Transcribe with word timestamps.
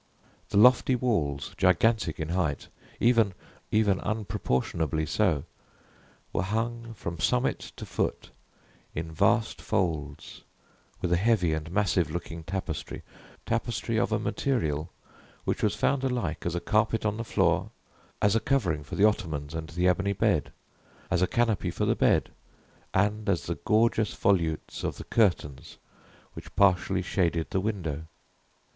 The 0.49 0.57
lofty 0.57 0.95
walls, 0.95 1.53
gigantic 1.59 2.19
in 2.19 2.29
height 2.29 2.69
even 2.99 3.35
unproportionably 3.71 5.05
so 5.05 5.43
were 6.33 6.41
hung 6.41 6.95
from 6.95 7.19
summit 7.19 7.59
to 7.75 7.85
foot, 7.85 8.31
in 8.95 9.11
vast 9.11 9.61
folds, 9.61 10.41
with 11.03 11.13
a 11.13 11.17
heavy 11.17 11.53
and 11.53 11.69
massive 11.69 12.09
looking 12.09 12.43
tapestry 12.45 13.03
tapestry 13.45 13.97
of 13.99 14.11
a 14.11 14.17
material 14.17 14.91
which 15.45 15.61
was 15.61 15.75
found 15.75 16.03
alike 16.03 16.47
as 16.47 16.55
a 16.55 16.59
carpet 16.59 17.05
on 17.05 17.17
the 17.17 17.23
floor, 17.23 17.69
as 18.23 18.35
a 18.35 18.39
covering 18.39 18.83
for 18.83 18.95
the 18.95 19.05
ottomans 19.05 19.53
and 19.53 19.69
the 19.69 19.87
ebony 19.87 20.13
bed, 20.13 20.51
as 21.11 21.21
a 21.21 21.27
canopy 21.27 21.69
for 21.69 21.85
the 21.85 21.93
bed, 21.95 22.31
and 22.91 23.29
as 23.29 23.45
the 23.45 23.53
gorgeous 23.65 24.15
volutes 24.15 24.83
of 24.83 24.97
the 24.97 25.03
curtains 25.03 25.77
which 26.33 26.55
partially 26.55 27.03
shaded 27.03 27.51
the 27.51 27.59
window. 27.59 28.07